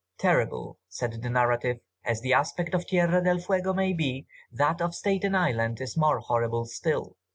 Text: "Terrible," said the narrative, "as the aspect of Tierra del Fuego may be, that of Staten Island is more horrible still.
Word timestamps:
"Terrible," 0.17 0.79
said 0.89 1.21
the 1.21 1.29
narrative, 1.29 1.77
"as 2.03 2.21
the 2.21 2.33
aspect 2.33 2.73
of 2.73 2.87
Tierra 2.87 3.23
del 3.23 3.37
Fuego 3.37 3.71
may 3.71 3.93
be, 3.93 4.25
that 4.51 4.81
of 4.81 4.95
Staten 4.95 5.35
Island 5.35 5.79
is 5.79 5.95
more 5.95 6.17
horrible 6.17 6.65
still. 6.65 7.17